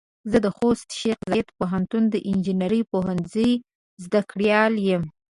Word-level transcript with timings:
زه 0.31 0.37
د 0.45 0.47
خوست 0.57 0.89
شیخ 0.99 1.17
زايد 1.31 1.47
پوهنتون 1.57 2.03
د 2.09 2.15
انجنیري 2.29 2.81
پوهنځۍ 2.91 3.51
زده 4.03 4.21
کړيال 4.31 4.73
يم. 4.89 5.03